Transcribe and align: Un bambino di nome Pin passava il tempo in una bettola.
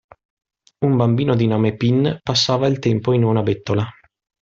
Un 0.81 0.97
bambino 0.97 1.35
di 1.35 1.45
nome 1.45 1.75
Pin 1.75 2.21
passava 2.23 2.65
il 2.65 2.79
tempo 2.79 3.13
in 3.13 3.23
una 3.23 3.43
bettola. 3.43 3.87